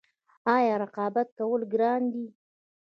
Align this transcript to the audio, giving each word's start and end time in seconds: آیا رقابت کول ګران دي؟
آیا 0.55 0.75
رقابت 0.83 1.27
کول 1.37 1.61
ګران 1.73 2.01
دي؟ 2.13 2.25